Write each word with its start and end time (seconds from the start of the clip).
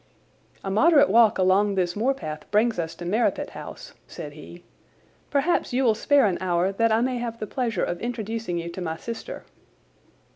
"A 0.63 0.71
moderate 0.71 1.11
walk 1.11 1.37
along 1.37 1.75
this 1.75 1.95
moor 1.95 2.15
path 2.15 2.49
brings 2.49 2.79
us 2.79 2.95
to 2.95 3.05
Merripit 3.05 3.51
House," 3.51 3.93
said 4.07 4.33
he. 4.33 4.63
"Perhaps 5.29 5.73
you 5.73 5.83
will 5.83 5.93
spare 5.93 6.25
an 6.25 6.39
hour 6.41 6.71
that 6.71 6.91
I 6.91 7.01
may 7.01 7.19
have 7.19 7.37
the 7.37 7.45
pleasure 7.45 7.83
of 7.83 8.01
introducing 8.01 8.57
you 8.57 8.67
to 8.69 8.81
my 8.81 8.97
sister." 8.97 9.43